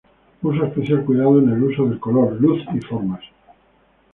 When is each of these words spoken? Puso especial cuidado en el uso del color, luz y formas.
Puso 0.41 0.65
especial 0.65 1.05
cuidado 1.05 1.37
en 1.37 1.49
el 1.51 1.63
uso 1.63 1.85
del 1.85 1.99
color, 1.99 2.41
luz 2.41 2.59
y 2.73 2.79
formas. 2.79 3.21